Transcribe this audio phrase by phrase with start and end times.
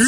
[0.00, 0.06] 今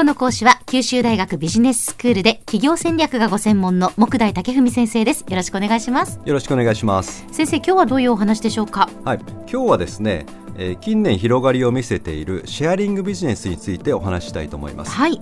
[0.00, 5.24] 日の講師は九州大学ビジネススクールで企業戦略がご専門の木大武文先生です。
[5.28, 6.18] よろしくお願いします。
[6.24, 7.24] よろしくお願いします。
[7.30, 8.90] 先生今日はどういうお話でしょうか？
[9.04, 14.90] はい、今日はですね、えー近年広がりを見せているシェアリングビジネスについてお話ししたいと思います。
[14.90, 15.20] はい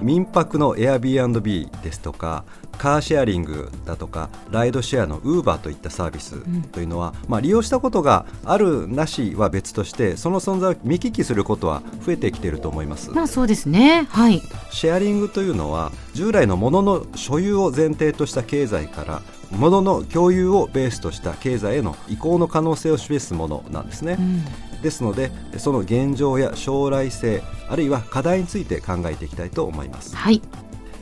[0.00, 2.44] 民泊の Airbnb ですとか、
[2.78, 6.42] カーシェアリングだとか、ライドシェアの Uber といったサービス
[6.72, 13.10] というのは、まあ利用したことがあるなしは別として、その存在を見聞きすることは増えてきていると思います。
[13.10, 14.06] まあそうですね。
[14.10, 14.42] はい。
[14.70, 24.44] シェアリングというのは従来のものの所有を前提とした経済からものの共有をベースとした経済への移行の可能性を示すものなんですね、うん
[24.82, 30.42] ですのでその現状や将来性あるいは課題について考えていきたいと思います、はい。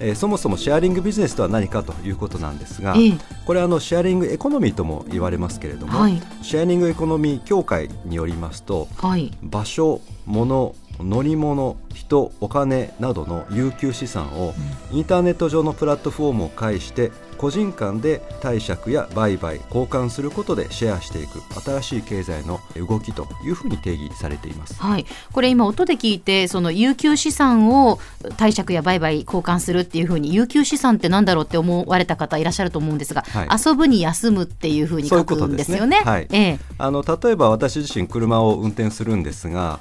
[0.00, 3.12] えーそもそもシェアリングビジネスとは何かということなんですが、ええ。
[3.46, 6.20] これはあのシェアリングエコノミーとも言われますけれども、はい。
[6.42, 9.30] シェアリングエコノミー協会によりますとはい。
[9.42, 14.54] 場所、物、乗り物、人、お金などの有給資産を
[14.92, 17.10] インターネット上のプラットフォームを介して
[17.44, 24.80] 個人間で貸借や売買、交換することでシェアしていく新しい経済の動きというふうに定義されています。
[24.80, 27.98] はい、これ今音で聞いてその有給資産を
[28.38, 36.00] 貸借や売買交換するっていうふうに有給資産ってなんだろうって思われた方いらっしゃると思うんですが、はい遊ぶに休むっていうふうに書くんですよね。
[36.02, 39.78] そういうことですねはいええあの例えば私自身車を運転するんですが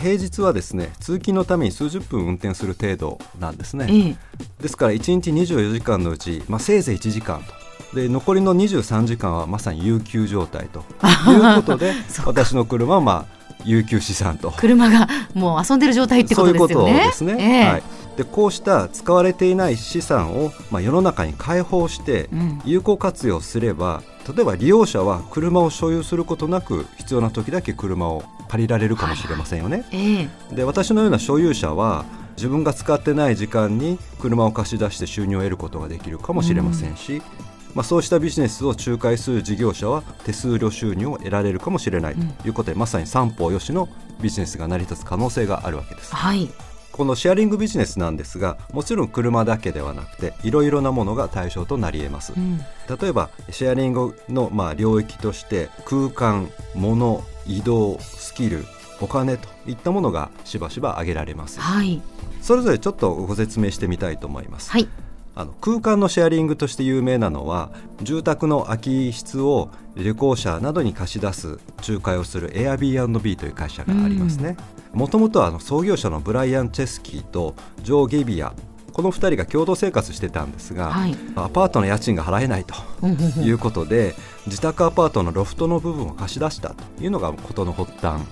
[0.00, 3.86] 平日はですね通勤のために数十分運転する程度なんですね。
[3.88, 4.16] ええ
[4.64, 7.52] ですから1日24時間のうち、まあ、せいぜい1時間と。
[7.94, 10.80] で残りの23時間はまさに有給状態と。
[11.30, 11.92] いうことで
[12.24, 14.50] 私の車はまあ有給資産と。
[14.52, 16.74] 車がもう遊んでる状態ってことですよね。
[16.74, 17.70] そういうことですね、ええ。
[17.72, 17.82] はい、
[18.16, 22.62] でこうした使われていない資産を、まあ、世の中に開放してうん。
[22.64, 24.02] 有効活用すれば
[24.34, 29.84] 例えば利用者は車を所有することなく必要な時だけ車を借りられるかもしれませんよね。
[29.90, 30.56] ええ。
[30.56, 37.22] で私のような所有者は自分が使ってない時間に車を貸し出して収入を得ることができるかもしれませんし、
[37.74, 43.88] まあ、そうしたビジネスを仲介する事業者は手数料収入を得られるかもしれないということで、まさに三方よしの
[44.20, 46.14] ビジネスが成り立つ可能性があるわけです。
[46.14, 46.48] はい、
[46.92, 52.32] このシェアリングビジネスなんですがもちろん車だけではなくていろいろなものが対象となり得ます。
[52.36, 52.60] うん
[53.00, 58.64] 例えばシェアリングのまあ領域として空間、物、移動、スキル、
[59.00, 61.60] お金といったものがしばしば挙げられます。
[61.60, 62.00] はい、
[62.40, 64.70] それぞれちょっとご説明してみたいと思います。
[64.70, 64.88] はい、
[65.34, 67.70] あの空間のシェアリングとして有名なのは
[68.02, 74.56] 住宅の空き室を旅行者などに貸し出す仲介をする Airbnb という会社がありますね。
[74.92, 78.54] もともとはあの創業者のブライアン・チェスキーとジョー・ゲビア
[78.94, 81.16] この2人が共同生活してたんですが、はい。
[81.34, 83.44] アパートの家賃が払えないとうんうんうん。
[83.44, 84.14] いうことで
[84.46, 88.22] 自宅アパートのロフトの部分を貸し出したというのが事の発端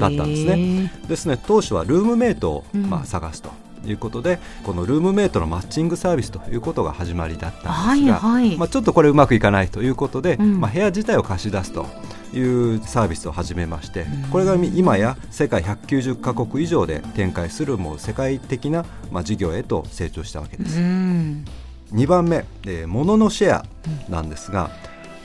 [0.00, 0.92] だったんですね。
[1.06, 1.38] ですね。
[1.46, 2.88] 当初はルームメイトを、うん。
[2.88, 3.50] まあ、探すと
[3.86, 10.60] いうことでこのルームメイトのマッチングサービスということが始まりだったんはいですが、はい、まあ、ちょっとこれうまくいかないということで、うん。
[10.60, 11.86] まあ、部屋自体を貸し出すと
[12.32, 20.78] いうサービスを始めましてうんこれが今や世界190カ国以上で展開するもう世界的な、まあ、事業へと成長したわけです。
[20.78, 21.44] うん
[21.92, 23.64] 2番目、えー物のシェア
[24.08, 24.70] なんですが、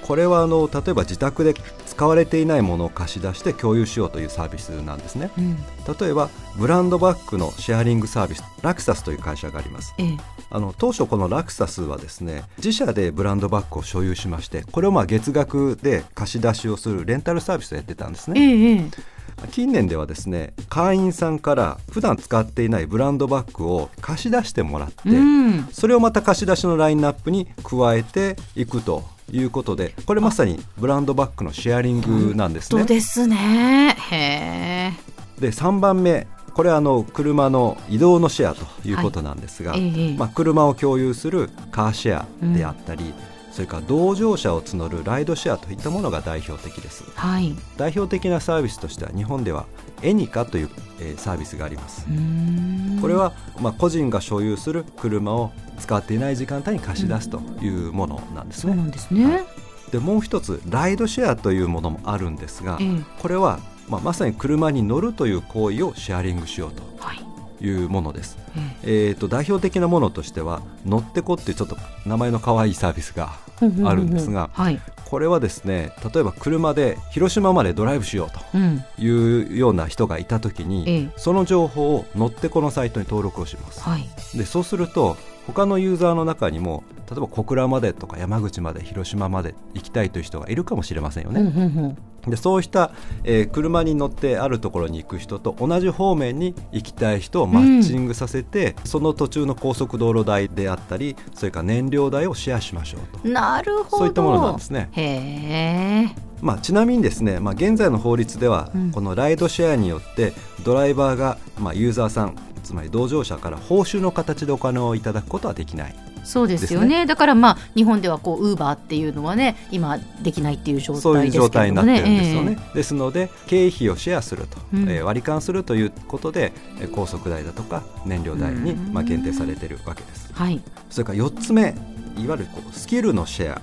[0.02, 1.54] これはあの例えば自宅で
[1.96, 5.32] 使われていないものを貸し出して共有しようというサービスなんですね。
[5.38, 5.56] うん。
[5.98, 9.96] 例えばブランドバッグのシェアリングサービスラクサスという会社があります。
[9.98, 10.18] ええ。
[10.50, 18.42] あの当初このラクサスはですね自社でブランドバッグを所有しましてこれをまあ月額で貸し出しをするレンタルサービスをやってたんですえね。
[18.42, 19.16] えええ
[19.52, 25.68] 近年ではですね会員さんから普段使っていないブランドバッグを貸し出してもらって、うん。
[25.72, 32.80] それをまた貸し出しのラインナップに加えていくということでこれまさにブランドバッグのシェアリングなんですね。
[32.80, 33.96] そうですね。
[34.12, 34.94] へえ。
[35.40, 39.82] で3番目これはあの車の移動のシェアということなんですが、はい。
[39.82, 43.14] ええまあ、車を共有するカーシェアであったり、
[43.56, 47.06] それから同乗者を募るライドシェアといったものが代表的です。
[47.16, 47.56] はい。
[47.78, 49.66] 代表的なサービスとしては日本では
[50.02, 50.70] エニカという、
[51.00, 52.06] えーサービスがあります。
[52.10, 53.00] うーん。
[53.00, 53.32] これは、
[53.62, 58.74] まあ、個人が所有する車を使っていない時間帯に貸し出すというものなんですね。
[58.74, 59.46] そうなんですね、
[59.90, 63.02] でもう一つライドシェアというものもあるんですが、ええ。
[63.22, 67.24] これは、まあ、まさに車に乗るという行為をシェアリングしようとはい。
[67.66, 68.38] いうものです。
[68.38, 68.45] え
[68.84, 74.80] えー、と代表的なものとしては乗ってこっていうちょっと名前の可愛いサービスがえあるんですがはい。
[75.06, 79.08] これはですね例えば車で広島までドライブしようとうんい
[79.54, 83.82] うような人がいた時に、ええその情報を乗ってこのサイトに登録をします。
[83.82, 84.10] はい。
[84.36, 85.16] でそうすると
[85.48, 91.42] 他のユーザーの中にも例えば小倉までとか山口まで広島まで行きたいという人がいるかもしれませんよね。
[91.42, 92.92] うんうんうんでそうした、
[93.24, 103.28] えー車に乗ってあるところに行く人と同じ方面に行きたい人をマッチングさせて、その途中の高速道路代であったりそれから燃料代をシェアしましょうと。
[103.28, 103.98] なるほど。
[103.98, 104.90] そういったものなんですね。
[104.92, 106.16] へえ。
[106.42, 108.92] まあ、ちなみにですね、まあ、現在の法律では、うん。
[108.92, 110.34] このライドシェアによって
[110.64, 115.96] ドライバーが、まあ、ユーザーさんつまり同乗者から報酬の形でお金をいただくことはできない
[116.26, 116.88] そうですよね。
[116.88, 124.90] ですだからまあ日本ではこうウーバーっていうのはね今できないっていう状態ですけれ状態になってるんですよね、ですので経費をシェアすると、うん。
[124.90, 128.94] えー割り勘するということでえー高速代だとか燃料代に、うん。
[128.94, 130.34] まあ、限定されているわけです。
[130.34, 130.62] はい。
[130.90, 131.76] それから4つ目
[132.18, 133.62] いわゆるこうスキルのシェア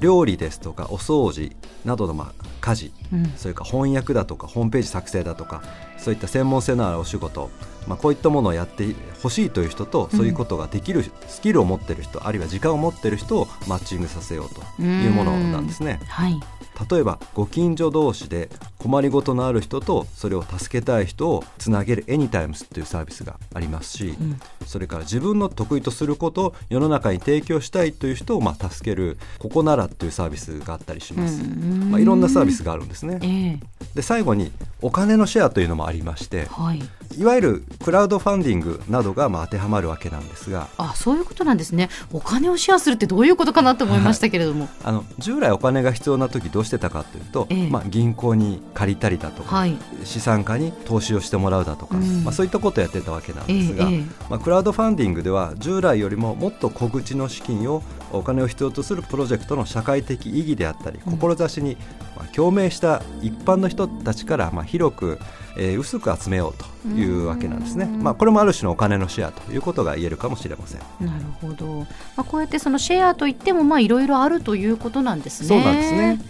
[0.00, 1.54] 料理ですとかお掃除
[1.84, 3.32] などのまあ家事うん。
[3.36, 5.62] それから翻訳だとかホームページ作成だとか
[5.98, 7.50] そういった専門性のあるお仕事、
[7.86, 14.48] まあ、こういったものをやってほしいという人とそういうことができるスキルを持っている人あるいは時間を持っている人をマッチングさせよう
[14.78, 16.00] というものなんですね。
[16.08, 16.40] はい
[16.88, 18.48] 例えばご近所同士で
[18.78, 24.40] 困りごとのある人とそれを助けたい人をつなげるエニタイムスというサービスがありますし、うん。
[24.66, 31.42] それから自分の得意とすることを世の中に提供したいという人をまあ助けるここならというサービスがあったりします。
[31.42, 33.18] うんまあ、いろんなサービスがあるんですね。
[33.22, 33.70] ええ。
[33.94, 36.82] で最後にお金のシェアというのもありましてはい。
[37.18, 41.88] いわゆるクラウドファンディングなどがまあ当てはまるわけなんですがあそういうことなんですね。
[42.12, 47.68] お金をシェアするってどういうことかなと思いましたけれども、 あの従来お金が必要な時どうしてたかというと、ええ。
[47.68, 49.76] まあ、銀行に借りたりだとか、はい。
[50.04, 52.24] 資産家に投資をしてもらうだとか、うん。
[52.24, 57.82] まあ、そういったことをやってたわけなんええですが、ええまあ、クラウドファンディングでは従来よりももっと小口の資金を
[58.12, 61.16] お金を必要とするプロジェクトの社会的意義であったりうん。
[61.18, 61.76] 志に
[62.16, 65.18] まあ共鳴した一般の人たちからまあ広く、
[65.56, 68.02] えー薄く集めようというわけなんですね、うん。
[68.02, 70.80] まあ、これもある種のお金のシェアということが言えるかもしれません。
[71.00, 71.86] なるほど、ま
[72.18, 75.48] あ、こうやってそのシェアといってもまあいろいろあるということなんですね。
[75.48, 76.20] そうなんですね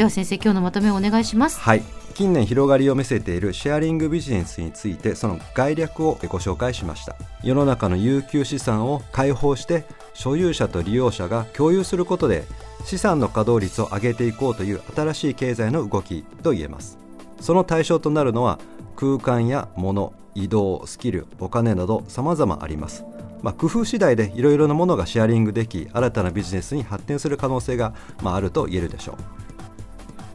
[0.00, 1.60] では先生今日のまとめをお願いします。
[1.60, 1.82] はい。
[2.14, 7.16] 近年広がりを見せているシェアリングビジネスについてその概略をご紹介しました。
[7.44, 12.44] 世の中の有給資産を開放して所有者と利用者が共有することで
[12.86, 16.96] 資産の稼働率を上げていこうという新しい経済の動きと言えます。
[17.38, 18.58] その対象となるのは
[18.96, 23.04] 空間や物移動スキルお金など様々あります。
[23.42, 27.92] まあ、工夫次第でいろいろなものがシェアリングでき新たなビジネスに発展する可能性が、
[28.22, 29.39] まあ、あると言えるでしょう。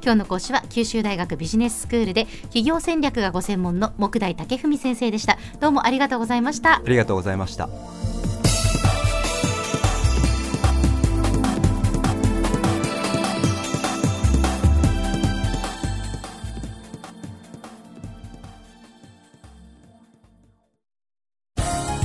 [0.05, 5.39] 今日の講師は九州大学ビジネススクールで企業戦略がご専門の目代武史先生でした。
[5.59, 6.75] どうもありがとうございました。
[6.75, 7.67] ありがとうございました。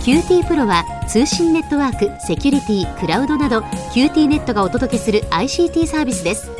[0.03, 3.59] QT PRO は通信ネットワーク、セキュリティ、クラウドなど
[3.93, 6.60] QT ネットがお届けする ICT サービスです